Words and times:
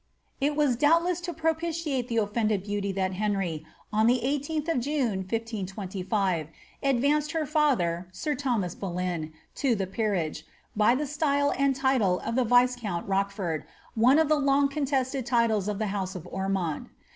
Jt 0.41 0.55
was 0.55 0.75
doubtless 0.75 1.21
to 1.21 1.31
propitiate 1.31 2.07
the 2.07 2.15
oflfended 2.15 2.63
beauty 2.63 2.91
that 2.91 3.13
Henry, 3.13 3.63
on 3.93 4.07
the 4.07 4.19
18lh 4.23 4.67
of 4.67 4.79
June, 4.79 5.19
1525, 5.19 6.47
advanced 6.81 7.33
her 7.33 7.45
father, 7.45 8.07
sir 8.11 8.33
Thomas 8.33 8.73
Boleyn, 8.73 9.31
to 9.53 9.75
the 9.75 9.85
peerage, 9.85 10.43
by 10.75 10.95
the 10.95 11.05
style 11.05 11.53
and 11.55 11.75
title 11.75 12.19
of 12.21 12.35
the 12.35 12.43
viscount 12.43 13.07
Rochford, 13.07 13.63
one 13.93 14.17
of 14.17 14.27
the 14.27 14.37
loof 14.39 14.71
con 14.71 14.85
tested 14.85 15.27
tides 15.27 15.67
of 15.67 15.77
the 15.77 15.85
house 15.93 16.15
of 16.15 16.27
Ormond. 16.31 16.89